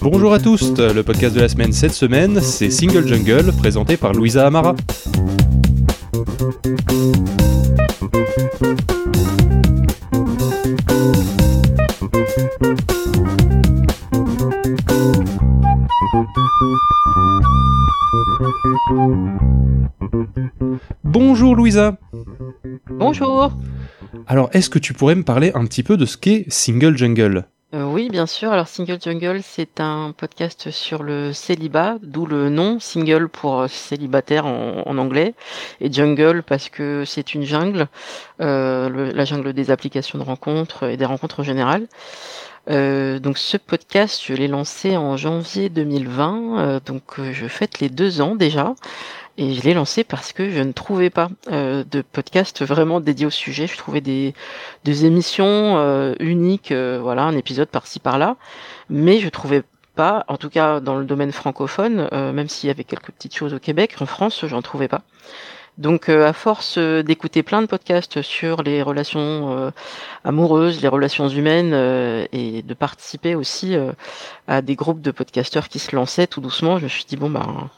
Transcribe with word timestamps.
Bonjour 0.00 0.32
à 0.32 0.40
tous, 0.40 0.72
le 0.78 1.02
podcast 1.02 1.34
de 1.34 1.40
la 1.40 1.48
semaine 1.48 1.72
cette 1.72 1.92
semaine, 1.92 2.40
c'est 2.40 2.70
Single 2.70 3.06
Jungle, 3.06 3.52
présenté 3.52 3.96
par 3.96 4.12
Louisa 4.12 4.46
Amara. 4.46 4.74
Bonjour 21.34 21.56
Louisa. 21.56 21.96
Bonjour. 22.90 23.50
Alors, 24.28 24.50
est-ce 24.52 24.70
que 24.70 24.78
tu 24.78 24.92
pourrais 24.92 25.16
me 25.16 25.24
parler 25.24 25.50
un 25.56 25.66
petit 25.66 25.82
peu 25.82 25.96
de 25.96 26.06
ce 26.06 26.16
qu'est 26.16 26.44
Single 26.46 26.96
Jungle? 26.96 27.46
Euh, 27.74 27.82
oui, 27.82 28.08
bien 28.08 28.26
sûr. 28.26 28.52
Alors, 28.52 28.68
Single 28.68 28.98
Jungle, 29.02 29.40
c'est 29.42 29.80
un 29.80 30.14
podcast 30.16 30.70
sur 30.70 31.02
le 31.02 31.32
célibat, 31.32 31.96
d'où 32.04 32.24
le 32.24 32.50
nom 32.50 32.78
single 32.78 33.28
pour 33.28 33.64
célibataire 33.68 34.46
en, 34.46 34.84
en 34.86 34.96
anglais, 34.96 35.34
et 35.80 35.92
jungle 35.92 36.44
parce 36.44 36.68
que 36.68 37.02
c'est 37.04 37.34
une 37.34 37.42
jungle, 37.42 37.88
euh, 38.40 38.88
le- 38.88 39.10
la 39.10 39.24
jungle 39.24 39.52
des 39.54 39.72
applications 39.72 40.20
de 40.20 40.24
rencontres 40.24 40.84
et 40.84 40.96
des 40.96 41.04
rencontres 41.04 41.40
en 41.40 41.42
général. 41.42 41.88
Euh, 42.70 43.18
donc, 43.18 43.38
ce 43.38 43.56
podcast, 43.56 44.22
je 44.24 44.34
l'ai 44.34 44.46
lancé 44.48 44.96
en 44.96 45.16
janvier 45.16 45.68
2020, 45.68 46.58
euh, 46.60 46.80
donc 46.86 47.02
euh, 47.18 47.32
je 47.32 47.46
fête 47.48 47.80
les 47.80 47.88
deux 47.90 48.20
ans 48.22 48.36
déjà. 48.36 48.74
Et 49.36 49.54
je 49.54 49.62
l'ai 49.62 49.74
lancé 49.74 50.04
parce 50.04 50.32
que 50.32 50.48
je 50.48 50.60
ne 50.60 50.72
trouvais 50.72 51.10
pas 51.10 51.28
euh, 51.50 51.82
de 51.90 52.02
podcast 52.02 52.64
vraiment 52.64 53.00
dédié 53.00 53.26
au 53.26 53.30
sujet. 53.30 53.66
Je 53.66 53.76
trouvais 53.76 54.00
des, 54.00 54.32
des 54.84 55.06
émissions 55.06 55.76
euh, 55.76 56.14
uniques, 56.20 56.70
euh, 56.70 57.00
voilà, 57.02 57.22
un 57.22 57.36
épisode 57.36 57.68
par-ci 57.68 57.98
par-là, 57.98 58.36
mais 58.90 59.18
je 59.18 59.28
trouvais 59.28 59.64
pas, 59.96 60.24
en 60.28 60.36
tout 60.36 60.50
cas 60.50 60.80
dans 60.80 60.96
le 60.96 61.04
domaine 61.04 61.32
francophone, 61.32 62.08
euh, 62.12 62.32
même 62.32 62.48
s'il 62.48 62.68
y 62.68 62.70
avait 62.70 62.84
quelques 62.84 63.10
petites 63.10 63.34
choses 63.34 63.54
au 63.54 63.58
Québec, 63.58 63.96
en 64.00 64.06
France, 64.06 64.44
j'en 64.46 64.62
trouvais 64.62 64.88
pas. 64.88 65.02
Donc, 65.76 66.08
euh, 66.08 66.28
à 66.28 66.32
force 66.32 66.76
euh, 66.78 67.02
d'écouter 67.02 67.42
plein 67.42 67.60
de 67.60 67.66
podcasts 67.66 68.22
sur 68.22 68.62
les 68.62 68.80
relations 68.80 69.58
euh, 69.58 69.70
amoureuses, 70.22 70.80
les 70.80 70.88
relations 70.88 71.28
humaines, 71.28 71.74
et 72.32 72.62
de 72.62 72.74
participer 72.74 73.34
aussi 73.34 73.76
à 74.46 74.62
des 74.62 74.76
groupes 74.76 75.00
de 75.00 75.10
podcasteurs 75.10 75.68
qui 75.68 75.78
se 75.78 75.94
lançaient 75.94 76.26
tout 76.26 76.40
doucement, 76.40 76.78
je 76.78 76.84
me 76.84 76.88
suis 76.88 77.04
dit 77.04 77.16
bon 77.16 77.28
ben, 77.28 77.68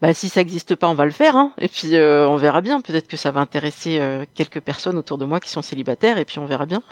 bah 0.00 0.14
si 0.14 0.28
ça 0.28 0.40
n'existe 0.40 0.74
pas, 0.74 0.88
on 0.88 0.94
va 0.94 1.04
le 1.04 1.10
faire, 1.10 1.36
hein. 1.36 1.52
Et 1.58 1.68
puis 1.68 1.94
on 1.96 2.36
verra 2.36 2.60
bien. 2.60 2.80
Peut-être 2.80 3.08
que 3.08 3.16
ça 3.16 3.30
va 3.30 3.40
intéresser 3.40 4.00
quelques 4.34 4.60
personnes 4.60 4.96
autour 4.96 5.18
de 5.18 5.24
moi 5.24 5.40
qui 5.40 5.50
sont 5.50 5.62
célibataires, 5.62 6.18
et 6.18 6.24
puis 6.24 6.38
on 6.38 6.46
verra 6.46 6.66
bien. 6.66 6.82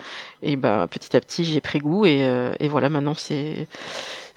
Et 0.43 0.57
bah 0.57 0.87
petit 0.91 1.17
à 1.17 1.21
petit, 1.21 1.45
j'ai 1.45 1.61
pris 1.61 1.79
goût, 1.79 2.05
et, 2.05 2.29
et 2.61 2.69
voilà, 2.69 2.91
maintenant 2.91 3.15
c'est 3.15 3.69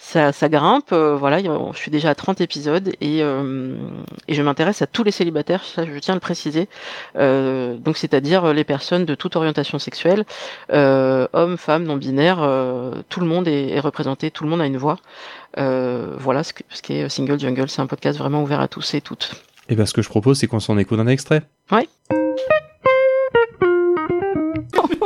ça, 0.05 0.33
ça 0.33 0.49
grimpe. 0.49 0.91
euh, 0.91 1.15
voilà, 1.15 1.39
je 1.39 1.77
suis 1.77 1.89
déjà 1.89 2.09
à 2.09 2.15
30 2.15 2.41
épisodes, 2.41 2.89
et, 2.99 3.23
euh, 3.23 3.75
et 4.27 4.33
je 4.33 4.41
m'intéresse 4.41 4.81
à 4.81 4.87
tous 4.87 5.03
les 5.03 5.11
célibataires. 5.11 5.63
Ça, 5.63 5.85
je 5.85 5.97
tiens 5.99 6.13
à 6.13 6.17
le 6.17 6.19
préciser. 6.19 6.67
Euh, 7.15 7.75
donc 7.77 7.95
c'est-à-dire 7.97 8.53
les 8.53 8.63
personnes 8.65 9.05
de 9.05 9.15
toute 9.15 9.35
orientation 9.37 9.79
sexuelle, 9.79 10.25
euh, 10.73 11.27
hommes, 11.33 11.57
femmes, 11.57 11.85
non 11.85 11.95
binaires, 11.97 12.39
euh, 12.41 12.91
tout 13.09 13.21
le 13.21 13.25
monde 13.27 13.47
est, 13.47 13.69
est 13.69 13.79
représenté, 13.79 14.29
tout 14.29 14.43
le 14.43 14.49
monde 14.49 14.61
a 14.61 14.65
une 14.65 14.77
voix. 14.77 14.97
Euh, 15.57 16.15
voilà 16.17 16.43
ce, 16.43 16.51
que- 16.53 16.63
ce 16.69 16.81
qu'est 16.81 17.07
Single 17.09 17.39
Jungle. 17.39 17.69
C'est 17.69 17.81
un 17.81 17.87
podcast 17.87 18.19
vraiment 18.19 18.43
ouvert 18.43 18.59
à 18.59 18.67
tous 18.67 18.93
et 18.95 19.01
toutes. 19.01 19.31
Et 19.69 19.75
bien, 19.75 19.85
ce 19.85 19.93
que 19.93 20.01
je 20.01 20.09
propose, 20.09 20.37
c'est 20.39 20.47
qu'on 20.47 20.59
s'en 20.59 20.77
écoute 20.77 20.99
un 20.99 21.07
extrait. 21.07 21.43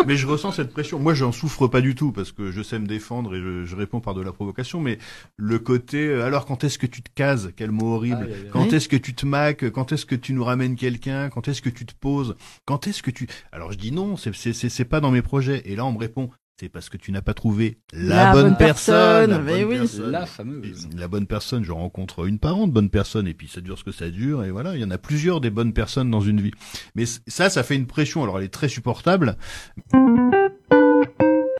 Mais 0.07 0.15
je 0.17 0.25
ressens 0.25 0.53
cette 0.53 0.71
pression. 0.71 0.99
Moi, 0.99 1.13
j'en 1.13 1.31
souffre 1.31 1.67
pas 1.67 1.81
du 1.81 1.93
tout 1.93 2.11
parce 2.11 2.31
que 2.31 2.49
je 2.51 2.61
sais 2.63 2.79
me 2.79 2.87
défendre 2.87 3.35
et 3.35 3.39
je, 3.41 3.65
je 3.65 3.75
réponds 3.75 3.99
par 3.99 4.13
de 4.15 4.21
la 4.21 4.31
provocation. 4.31 4.81
Mais 4.81 4.97
le 5.35 5.59
côté, 5.59 6.07
euh, 6.07 6.25
alors 6.25 6.45
quand 6.45 6.63
est-ce 6.63 6.79
que 6.79 6.87
tu 6.87 7.01
te 7.03 7.09
cases? 7.13 7.49
Quel 7.55 7.71
mot 7.71 7.93
horrible. 7.95 8.29
Quand 8.51 8.63
Oui. 8.67 8.73
est-ce 8.75 8.87
que 8.89 8.95
tu 8.95 9.13
te 9.13 9.25
maques? 9.25 9.69
Quand 9.69 9.91
est-ce 9.91 10.05
que 10.05 10.15
tu 10.15 10.33
nous 10.33 10.43
ramènes 10.43 10.75
quelqu'un? 10.75 11.29
Quand 11.29 11.47
est-ce 11.47 11.61
que 11.61 11.69
tu 11.69 11.85
te 11.85 11.93
poses? 11.93 12.35
Quand 12.65 12.87
est-ce 12.87 13.03
que 13.03 13.11
tu 13.11 13.27
Alors 13.51 13.71
je 13.71 13.77
dis 13.77 13.91
non, 13.91 14.17
c'est 14.17 14.33
c'est 14.33 14.53
c'est 14.53 14.69
c'est 14.69 14.85
pas 14.85 14.99
dans 15.01 15.11
mes 15.11 15.21
projets. 15.21 15.61
Et 15.65 15.75
là, 15.75 15.85
on 15.85 15.91
me 15.91 15.99
répond. 15.99 16.29
C'est 16.59 16.69
parce 16.69 16.89
que 16.89 16.97
tu 16.97 17.11
n'as 17.11 17.21
pas 17.21 17.35
trouvé 17.35 17.77
la, 17.93 18.15
La 18.15 18.31
bonne, 18.33 18.43
bonne 18.45 18.57
personne. 18.57 19.27
personne, 19.29 19.43
mais 19.45 19.61
bonne 19.63 19.71
oui. 19.73 19.77
personne. 19.77 20.11
La 20.11 20.25
fameuse. 20.25 20.87
Et 20.91 20.97
La 20.99 21.07
bonne 21.07 21.27
personne, 21.27 21.63
je 21.63 21.71
rencontre 21.71 22.25
une 22.25 22.39
par 22.39 22.57
an 22.57 22.65
de 22.65 22.71
bonnes 22.71 22.89
personnes, 22.89 23.27
et 23.27 23.35
puis 23.35 23.47
ça 23.47 23.61
dure 23.61 23.77
ce 23.77 23.83
que 23.83 23.91
ça 23.91 24.09
dure, 24.09 24.43
et 24.43 24.49
voilà, 24.49 24.73
il 24.75 24.81
y 24.81 24.83
en 24.83 24.89
a 24.89 24.97
plusieurs 24.97 25.39
des 25.39 25.51
bonnes 25.51 25.73
personnes 25.73 26.09
dans 26.09 26.21
une 26.21 26.41
vie. 26.41 26.53
Mais 26.95 27.05
ça, 27.05 27.51
ça 27.51 27.61
fait 27.61 27.75
une 27.75 27.85
pression, 27.85 28.23
alors 28.23 28.39
elle 28.39 28.45
est 28.45 28.49
très 28.49 28.69
supportable, 28.69 29.37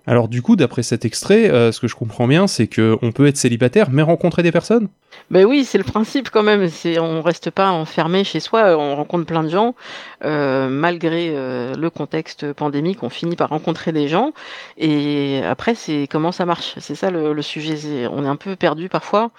Alors, 0.08 0.30
du 0.30 0.42
coup, 0.42 0.56
d'après 0.56 0.84
cet 0.84 1.04
extrait, 1.04 1.50
euh, 1.52 1.74
ce 1.74 1.82
que 1.82 1.88
je 1.88 1.96
comprends 1.96 2.28
bien, 2.28 2.48
c'est 2.48 2.68
que 2.68 2.98
on 3.02 3.12
peut 3.12 3.28
être 3.28 3.36
célibataire, 3.36 3.90
mais 3.92 4.02
rencontrer 4.02 4.42
des 4.42 4.54
personnes? 4.54 4.88
Ben 5.32 5.46
oui, 5.46 5.66
c'est 5.66 5.78
le 5.78 5.84
principe 5.84 6.30
quand 6.30 6.44
même. 6.44 6.68
On 7.00 7.22
reste 7.22 7.50
pas 7.50 7.72
enfermé 7.72 8.24
chez 8.24 8.40
soi. 8.40 8.78
On 8.78 8.96
rencontre 8.96 9.26
plein 9.26 9.44
de 9.44 9.50
gens. 9.50 9.76
Euh, 10.24 10.70
malgré 10.70 11.32
euh, 11.32 11.76
le 11.76 11.90
contexte 11.90 12.54
pandémique, 12.54 13.04
on 13.04 13.10
finit 13.10 13.36
par 13.36 13.50
rencontrer 13.50 13.92
des 13.92 14.08
gens. 14.08 14.32
Et 14.78 15.42
après, 15.44 15.76
c'est 15.76 16.08
comment 16.10 16.32
ça 16.32 16.46
marche? 16.46 16.76
C'est 16.80 16.96
ça 16.96 17.12
le, 17.12 17.42
sujet. 17.42 18.08
On 18.08 18.24
est 18.24 18.30
un 18.30 18.38
peu 18.38 18.56
perdu 18.56 18.88
parfois. 18.88 19.32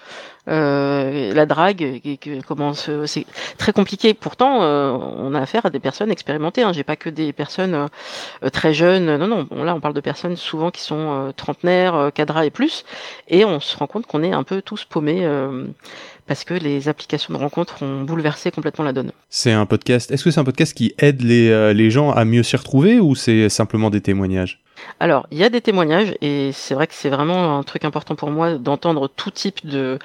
Euh, 0.49 1.33
la 1.33 1.45
drague, 1.45 2.01
c'est 3.05 3.25
très 3.57 3.73
compliqué. 3.73 4.13
Pourtant, 4.13 4.63
euh, 4.63 4.91
on 4.91 5.35
a 5.35 5.39
affaire 5.39 5.65
à 5.65 5.69
des 5.69 5.79
personnes 5.79 6.11
expérimentées. 6.11 6.63
Hein. 6.63 6.73
J'ai 6.73 6.83
pas 6.83 6.95
que 6.95 7.09
des 7.09 7.33
personnes 7.33 7.75
euh, 7.75 7.87
euh, 8.43 8.49
très 8.49 8.73
jeunes. 8.73 9.17
Non, 9.17 9.27
non. 9.27 9.63
Là, 9.63 9.75
on 9.75 9.79
parle 9.79 9.93
de 9.93 10.01
personnes 10.01 10.35
souvent 10.37 10.58
qui 10.71 10.81
sont 10.81 11.27
euh, 11.27 11.31
trentenaires, 11.31 11.95
euh, 11.95 12.09
cadras 12.11 12.45
et 12.45 12.49
plus. 12.49 12.85
Et 13.27 13.45
on 13.45 13.59
se 13.59 13.75
rend 13.77 13.87
compte 13.87 14.05
qu'on 14.05 14.23
est 14.23 14.33
un 14.33 14.43
peu 14.43 14.61
tous 14.61 14.85
paumés. 14.85 15.25
euh, 15.25 15.65
parce 16.27 16.43
que 16.43 16.53
les 16.53 16.87
applications 16.87 17.33
de 17.33 17.39
rencontres 17.39 17.81
ont 17.81 18.03
bouleversé 18.03 18.51
complètement 18.51 18.85
la 18.85 18.93
donne. 18.93 19.11
C'est 19.29 19.51
un 19.51 19.65
podcast. 19.65 20.11
Est-ce 20.11 20.23
que 20.23 20.29
c'est 20.29 20.39
un 20.39 20.43
podcast 20.43 20.75
qui 20.75 20.93
aide 20.99 21.23
les, 21.23 21.49
euh, 21.49 21.73
les 21.73 21.89
gens 21.89 22.11
à 22.11 22.23
mieux 22.23 22.43
s'y 22.43 22.55
retrouver 22.55 22.99
ou 22.99 23.15
c'est 23.15 23.49
simplement 23.49 23.89
des 23.89 23.99
témoignages? 24.01 24.59
Alors, 24.99 25.27
il 25.31 25.37
y 25.37 25.43
a 25.43 25.49
des 25.49 25.61
témoignages 25.61 26.15
et 26.21 26.51
c'est 26.51 26.73
vrai 26.73 26.87
que 26.87 26.93
c'est 26.93 27.09
vraiment 27.09 27.57
un 27.57 27.63
truc 27.63 27.85
important 27.85 28.15
pour 28.15 28.31
moi 28.31 28.55
d'entendre 28.55 29.07
tout 29.07 29.31
type 29.31 29.65
de, 29.65 29.99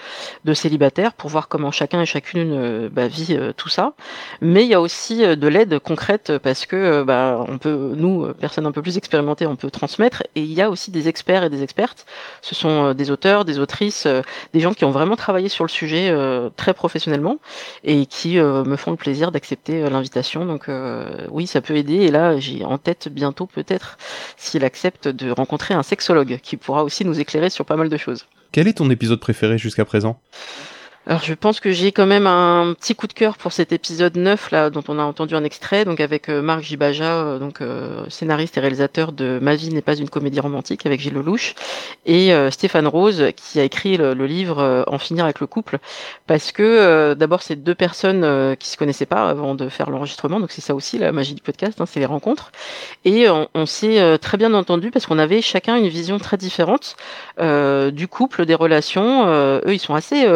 de 0.44 0.54
célibataires 0.54 1.12
pour 1.12 1.30
voir 1.30 1.48
comment 1.48 1.70
chacun 1.70 2.00
et 2.00 2.06
chacune 2.06 2.52
euh, 2.52 2.88
bah, 2.90 3.08
vit 3.08 3.36
euh, 3.36 3.52
tout 3.56 3.68
ça. 3.68 3.94
Mais 4.40 4.64
il 4.64 4.68
y 4.68 4.74
a 4.74 4.80
aussi 4.80 5.24
euh, 5.24 5.36
de 5.36 5.48
l'aide 5.48 5.78
concrète 5.78 6.38
parce 6.38 6.66
que 6.66 7.02
bah, 7.02 7.44
on 7.48 7.58
peut, 7.58 7.94
nous, 7.96 8.32
personnes 8.34 8.66
un 8.66 8.72
peu 8.72 8.82
plus 8.82 8.96
expérimentées, 8.96 9.46
on 9.46 9.56
peut 9.56 9.70
transmettre. 9.70 10.22
Et 10.34 10.42
il 10.42 10.52
y 10.52 10.62
a 10.62 10.70
aussi 10.70 10.90
des 10.90 11.08
experts 11.08 11.44
et 11.44 11.50
des 11.50 11.62
expertes. 11.62 12.06
Ce 12.42 12.54
sont 12.54 12.94
des 12.94 13.10
auteurs, 13.10 13.44
des 13.44 13.58
autrices, 13.58 14.06
des 14.52 14.60
gens 14.60 14.74
qui 14.74 14.84
ont 14.84 14.90
vraiment 14.90 15.16
travaillé 15.16 15.48
sur 15.48 15.64
le 15.64 15.70
sujet 15.70 16.10
euh, 16.10 16.50
très 16.56 16.74
professionnellement 16.74 17.38
et 17.82 18.06
qui 18.06 18.38
euh, 18.38 18.64
me 18.64 18.76
font 18.76 18.90
le 18.90 18.96
plaisir 18.96 19.32
d'accepter 19.32 19.88
l'invitation. 19.88 20.44
Donc 20.44 20.68
euh, 20.68 21.26
oui, 21.30 21.46
ça 21.46 21.60
peut 21.60 21.76
aider. 21.76 21.94
Et 21.94 22.10
là, 22.10 22.38
j'ai 22.38 22.64
en 22.64 22.78
tête 22.78 23.08
bientôt 23.08 23.46
peut-être 23.46 23.98
accepte 24.64 25.08
de 25.08 25.30
rencontrer 25.30 25.75
un 25.75 25.82
sexologue 25.82 26.38
qui 26.42 26.56
pourra 26.56 26.84
aussi 26.84 27.04
nous 27.04 27.20
éclairer 27.20 27.50
sur 27.50 27.64
pas 27.64 27.76
mal 27.76 27.88
de 27.88 27.97
choses. 27.97 28.26
Quel 28.52 28.69
est 28.69 28.75
ton 28.75 28.91
épisode 28.91 29.20
préféré 29.20 29.58
jusqu'à 29.58 29.84
présent? 29.84 30.20
Alors 31.06 31.22
je 31.22 31.34
pense 31.34 31.60
que 31.60 31.70
j'ai 31.70 31.92
quand 31.92 32.06
même 32.06 32.26
un 32.26 32.72
petit 32.72 32.94
coup 32.94 33.06
de 33.06 33.12
cœur 33.12 33.37
pour 33.37 33.53
cet 33.53 33.72
épisode 33.72 34.16
9 34.16 34.50
là 34.53 34.70
dont 34.70 34.82
on 34.88 34.98
a 34.98 35.03
entendu 35.03 35.34
un 35.34 35.44
extrait 35.44 35.84
donc 35.84 36.00
avec 36.00 36.31
euh, 36.31 36.41
Marc 36.41 36.62
Gibaja 36.62 37.04
euh, 37.04 37.38
donc 37.38 37.60
euh, 37.60 38.09
scénariste 38.09 38.56
et 38.56 38.60
réalisateur 38.60 39.12
de 39.12 39.38
Ma 39.43 39.54
vie 39.54 39.69
n'est 39.69 39.82
pas 39.82 39.97
une 39.97 40.09
comédie 40.09 40.41
romantique 40.41 40.87
avec 40.87 41.00
Gilles 41.00 41.12
Lelouch 41.12 41.56
et 42.06 42.32
euh, 42.32 42.50
Stéphane 42.50 42.87
Rose 42.87 43.32
qui 43.37 43.60
a 43.60 43.64
écrit 43.64 43.98
le, 43.98 44.14
livre 44.25 44.84
En 44.87 44.98
finir 44.98 45.25
avec 45.25 45.41
le 45.41 45.47
couple. 45.47 45.78
Parce 46.26 46.50
que 46.50 47.12
d'abord 47.12 47.43
c'est 47.43 47.56
deux 47.56 47.75
personnes 47.75 48.56
qui 48.56 48.70
se 48.70 48.78
connaissaient 48.78 49.05
pas 49.05 49.28
avant 49.28 49.55
de 49.55 49.69
faire 49.69 49.90
l'enregistrement 49.90 50.40
donc 50.40 50.52
c'est 50.52 50.62
ça 50.62 50.75
aussi 50.75 50.96
la 50.96 51.12
magie 51.12 51.34
du 51.34 51.43
podcast 51.43 51.78
hein, 51.82 51.84
c'est 51.87 52.00
les 52.00 52.06
rencontres. 52.06 52.50
Et 53.05 53.28
on, 53.28 53.49
on 53.52 53.67
s'est 53.67 54.19
très 54.19 54.38
bien 54.38 54.55
entendu 54.55 54.90
parce 54.90 55.05
qu'on 55.05 55.19
avait 55.19 55.43
chacun 55.43 55.76
une 55.76 55.88
vision 55.88 56.19
très 56.19 56.38
différente 56.38 56.96
du 57.38 58.08
couple 58.08 58.46
des 58.46 58.55
relations. 58.55 59.26
Eux 59.28 59.75
ils 59.75 59.78
sont 59.78 59.94
assez 59.94 60.26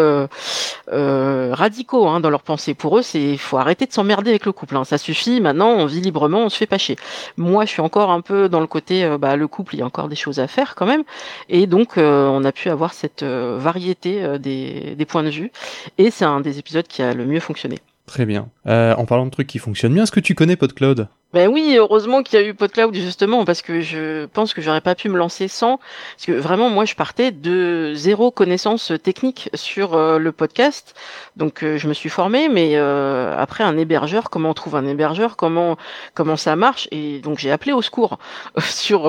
euh, 0.92 1.50
radicaux 1.52 2.06
hein, 2.06 2.20
dans 2.20 2.30
leur 2.30 2.42
pensée. 2.42 2.74
Pour 2.74 2.98
eux, 2.98 3.02
c'est 3.02 3.36
faut 3.36 3.58
arrêter 3.58 3.86
de 3.86 3.92
s'emmerder 3.92 4.30
avec 4.30 4.46
le 4.46 4.52
couple. 4.52 4.76
hein. 4.76 4.84
Ça 4.84 4.98
suffit. 4.98 5.40
Maintenant, 5.40 5.70
on 5.70 5.86
vit 5.86 6.00
librement, 6.00 6.40
on 6.40 6.48
se 6.48 6.56
fait 6.56 6.66
pas 6.66 6.78
chier. 6.78 6.96
Moi, 7.36 7.64
je 7.64 7.70
suis 7.70 7.80
encore 7.80 8.10
un 8.10 8.20
peu 8.20 8.48
dans 8.48 8.60
le 8.60 8.66
côté, 8.66 9.04
euh, 9.04 9.18
bah, 9.18 9.36
le 9.36 9.48
couple, 9.48 9.74
il 9.74 9.78
y 9.78 9.82
a 9.82 9.86
encore 9.86 10.08
des 10.08 10.16
choses 10.16 10.38
à 10.40 10.46
faire 10.46 10.74
quand 10.74 10.86
même. 10.86 11.02
Et 11.48 11.66
donc, 11.66 11.98
euh, 11.98 12.28
on 12.28 12.44
a 12.44 12.52
pu 12.52 12.70
avoir 12.70 12.92
cette 12.92 13.22
variété 13.22 14.38
des, 14.38 15.06
points 15.08 15.22
de 15.22 15.30
vue. 15.30 15.50
Et 15.96 16.10
c'est 16.10 16.24
un 16.24 16.40
des 16.40 16.58
épisodes 16.58 16.86
qui 16.86 17.02
a 17.02 17.14
le 17.14 17.24
mieux 17.24 17.40
fonctionné. 17.40 17.78
Très 18.06 18.26
bien. 18.26 18.48
En 18.66 19.04
parlant 19.06 19.26
de 19.26 19.30
trucs 19.30 19.46
qui 19.46 19.58
fonctionnent 19.58 19.94
bien, 19.94 20.04
est-ce 20.04 20.12
que 20.12 20.20
tu 20.20 20.34
connais 20.34 20.56
PodCloud? 20.56 21.08
Ben 21.34 21.46
oui, 21.52 21.74
heureusement 21.76 22.22
qu'il 22.22 22.40
y 22.40 22.42
a 22.42 22.46
eu 22.46 22.54
PodCloud 22.54 22.94
justement 22.94 23.44
parce 23.44 23.60
que 23.60 23.82
je 23.82 24.24
pense 24.24 24.54
que 24.54 24.62
j'aurais 24.62 24.80
pas 24.80 24.94
pu 24.94 25.10
me 25.10 25.18
lancer 25.18 25.46
sans 25.46 25.76
parce 25.76 26.24
que 26.24 26.32
vraiment 26.32 26.70
moi 26.70 26.86
je 26.86 26.94
partais 26.94 27.32
de 27.32 27.92
zéro 27.94 28.30
connaissance 28.30 28.94
technique 29.02 29.50
sur 29.52 29.92
euh, 29.92 30.18
le 30.18 30.32
podcast. 30.32 30.94
Donc 31.36 31.62
euh, 31.62 31.76
je 31.76 31.86
me 31.86 31.92
suis 31.92 32.08
formé 32.08 32.48
mais 32.48 32.76
euh, 32.76 33.36
après 33.36 33.62
un 33.62 33.76
hébergeur, 33.76 34.30
comment 34.30 34.48
on 34.48 34.54
trouve 34.54 34.74
un 34.74 34.86
hébergeur, 34.86 35.36
comment 35.36 35.76
comment 36.14 36.38
ça 36.38 36.56
marche? 36.56 36.88
Et 36.92 37.18
donc 37.18 37.38
j'ai 37.38 37.50
appelé 37.50 37.72
au 37.72 37.82
secours 37.82 38.18
sur 38.58 39.02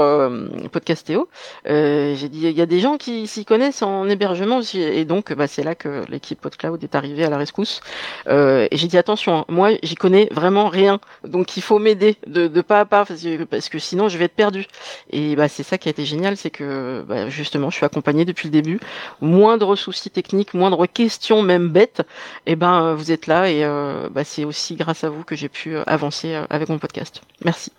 Podcastéo. 0.74 1.30
j'ai 1.63 2.27
dit 2.30 2.42
il 2.48 2.51
y 2.51 2.62
a 2.62 2.66
des 2.66 2.81
gens 2.81 2.98
qui 2.98 3.27
s'y 3.27 3.45
connaissent 3.45 3.81
en 3.81 4.10
hébergement 4.10 4.57
aussi 4.57 4.81
et 4.81 5.06
donc 5.06 5.31
bah, 5.31 5.48
c'est 5.48 5.63
là 5.63 5.74
que 5.74 6.04
l'équipe 6.10 6.42
PodCloud 6.42 6.83
est 6.83 6.95
arrivée 6.95 7.24
à 7.24 7.30
la 7.30 7.38
rescousse. 7.38 7.80
et 8.27 8.68
j'ai 8.74 8.88
dit 8.88 8.98
attention, 8.98 9.38
hein, 9.38 9.45
moi 9.48 9.69
j'y 9.83 9.95
connais 9.95 10.27
vraiment 10.33 10.68
rien 10.68 11.00
donc 11.24 11.56
il 11.56 11.63
faut 11.63 11.80
m'aider 11.80 12.08
de, 12.27 12.47
pas 12.61 12.81
à 12.81 12.85
pas 12.85 13.06
parce 13.06 13.69
que, 13.69 13.79
sinon 13.79 14.09
je 14.09 14.17
vais 14.17 14.25
être 14.25 14.35
perdu. 14.35 14.65
Et 15.11 15.35
bah 15.35 15.47
c'est 15.47 15.63
ça 15.63 15.77
qui 15.77 15.89
a 15.89 15.91
été 15.91 16.06
génial, 16.06 16.38
c'est 16.38 16.50
que 16.50 17.03
bah, 17.07 17.29
justement 17.29 17.69
je 17.69 17.75
suis 17.75 17.85
accompagné 17.85 18.25
depuis 18.25 18.47
le 18.47 18.51
début. 18.51 18.79
Moindre 19.21 19.75
souci 19.75 20.09
technique, 20.09 20.53
moindre 20.53 20.85
question 20.85 21.41
même 21.41 21.69
bête, 21.69 22.01
et 22.45 22.56
ben 22.56 22.94
vous 22.94 23.11
êtes 23.11 23.27
là 23.27 23.50
et 23.50 23.63
euh, 23.63 24.09
bah, 24.09 24.23
c'est 24.23 24.44
aussi 24.44 24.75
grâce 24.75 25.03
à 25.03 25.09
vous 25.09 25.23
que 25.23 25.35
j'ai 25.35 25.50
pu 25.50 25.75
euh, 25.75 25.83
avancer 25.88 26.33
euh, 26.33 26.45
avec 26.50 26.69
mon 26.69 26.77
podcast. 26.77 27.21
Merci. 27.44 27.71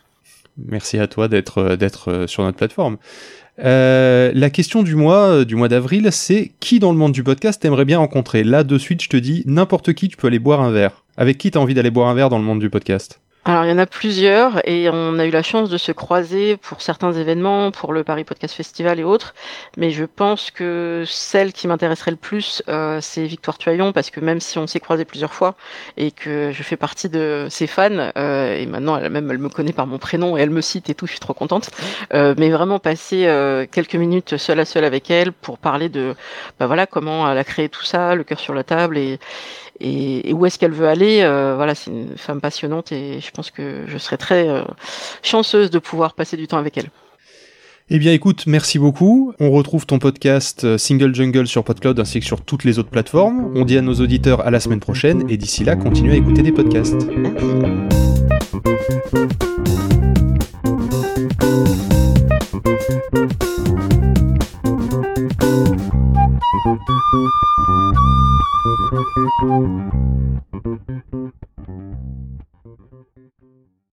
Merci 0.66 0.98
à 0.98 1.06
toi 1.06 1.28
d'être 1.28 1.76
d'être 1.76 2.26
sur 2.26 2.42
notre 2.42 2.58
plateforme. 2.58 2.98
la 3.58 4.50
question 4.50 4.82
du 4.82 4.94
mois, 4.94 5.44
du 5.44 5.54
mois 5.54 5.68
d'avril, 5.68 6.08
c'est 6.10 6.52
qui 6.60 6.80
dans 6.80 6.92
le 6.92 6.98
monde 6.98 7.12
du 7.12 7.22
podcast 7.22 7.62
t'aimerais 7.62 7.84
bien 7.84 7.98
rencontrer? 7.98 8.44
Là, 8.44 8.64
de 8.64 8.76
suite, 8.76 9.02
je 9.02 9.08
te 9.08 9.16
dis, 9.16 9.42
n'importe 9.46 9.94
qui, 9.94 10.08
tu 10.08 10.16
peux 10.16 10.26
aller 10.26 10.38
boire 10.38 10.60
un 10.60 10.70
verre. 10.70 11.02
Avec 11.16 11.38
qui 11.38 11.50
t'as 11.50 11.60
envie 11.60 11.74
d'aller 11.74 11.90
boire 11.90 12.08
un 12.08 12.14
verre 12.14 12.28
dans 12.28 12.38
le 12.38 12.44
monde 12.44 12.60
du 12.60 12.68
podcast? 12.68 13.20
Alors 13.46 13.64
il 13.64 13.70
y 13.70 13.72
en 13.72 13.78
a 13.78 13.86
plusieurs 13.86 14.60
et 14.68 14.90
on 14.90 15.18
a 15.18 15.24
eu 15.24 15.30
la 15.30 15.42
chance 15.42 15.70
de 15.70 15.78
se 15.78 15.92
croiser 15.92 16.58
pour 16.58 16.82
certains 16.82 17.12
événements, 17.12 17.70
pour 17.70 17.94
le 17.94 18.04
Paris 18.04 18.24
Podcast 18.24 18.54
Festival 18.54 19.00
et 19.00 19.04
autres. 19.04 19.34
Mais 19.78 19.90
je 19.90 20.04
pense 20.04 20.50
que 20.50 21.04
celle 21.06 21.54
qui 21.54 21.66
m'intéresserait 21.66 22.10
le 22.10 22.18
plus, 22.18 22.62
euh, 22.68 22.98
c'est 23.00 23.24
Victoire 23.24 23.56
Tuaillon 23.56 23.92
parce 23.92 24.10
que 24.10 24.20
même 24.20 24.40
si 24.40 24.58
on 24.58 24.66
s'est 24.66 24.78
croisé 24.78 25.06
plusieurs 25.06 25.32
fois 25.32 25.54
et 25.96 26.10
que 26.10 26.52
je 26.52 26.62
fais 26.62 26.76
partie 26.76 27.08
de 27.08 27.46
ses 27.48 27.66
fans 27.66 28.10
euh, 28.18 28.56
et 28.56 28.66
maintenant 28.66 28.98
elle 28.98 29.08
même 29.10 29.30
elle 29.30 29.38
me 29.38 29.48
connaît 29.48 29.72
par 29.72 29.86
mon 29.86 29.96
prénom 29.96 30.36
et 30.36 30.42
elle 30.42 30.50
me 30.50 30.60
cite 30.60 30.90
et 30.90 30.94
tout, 30.94 31.06
je 31.06 31.12
suis 31.12 31.20
trop 31.20 31.34
contente. 31.34 31.70
Euh, 32.12 32.34
mais 32.36 32.50
vraiment 32.50 32.78
passer 32.78 33.26
quelques 33.72 33.94
minutes 33.94 34.36
seule 34.36 34.60
à 34.60 34.66
seule 34.66 34.84
avec 34.84 35.10
elle 35.10 35.32
pour 35.32 35.56
parler 35.56 35.88
de, 35.88 36.14
bah 36.58 36.66
voilà 36.66 36.86
comment 36.86 37.30
elle 37.30 37.38
a 37.38 37.44
créé 37.44 37.70
tout 37.70 37.84
ça, 37.84 38.14
le 38.14 38.22
cœur 38.22 38.38
sur 38.38 38.52
la 38.52 38.64
table 38.64 38.98
et 38.98 39.18
et, 39.80 40.32
où 40.32 40.46
est-ce 40.46 40.58
qu'elle 40.58 40.72
veut 40.72 40.88
aller. 40.88 41.22
Euh, 41.22 41.54
voilà, 41.56 41.74
c'est 41.74 41.90
une 41.90 42.16
femme 42.16 42.40
passionnante 42.40 42.92
et 42.92 43.20
je 43.20 43.29
pense 43.32 43.50
que 43.50 43.84
je 43.86 43.98
serais 43.98 44.16
très 44.16 44.48
euh, 44.48 44.62
chanceuse 45.22 45.70
de 45.70 45.78
pouvoir 45.78 46.14
passer 46.14 46.36
du 46.36 46.46
temps 46.46 46.58
avec 46.58 46.76
elle. 46.76 46.90
Eh 47.92 47.98
bien 47.98 48.12
écoute, 48.12 48.44
merci 48.46 48.78
beaucoup. 48.78 49.34
On 49.40 49.50
retrouve 49.50 49.84
ton 49.84 49.98
podcast 49.98 50.62
euh, 50.62 50.78
Single 50.78 51.12
Jungle 51.12 51.48
sur 51.48 51.64
PodCloud 51.64 51.98
ainsi 51.98 52.20
que 52.20 52.26
sur 52.26 52.40
toutes 52.40 52.62
les 52.62 52.78
autres 52.78 52.90
plateformes. 52.90 53.50
On 53.56 53.64
dit 53.64 53.76
à 53.76 53.82
nos 53.82 53.94
auditeurs 53.94 54.46
à 54.46 54.50
la 54.50 54.60
semaine 54.60 54.78
prochaine 54.78 55.28
et 55.28 55.36
d'ici 55.36 55.64
là, 55.64 55.74
continuez 55.74 56.12
à 56.12 56.16
écouter 56.16 56.42
des 56.42 56.52
podcasts. 56.52 57.08
Merci. 57.16 57.46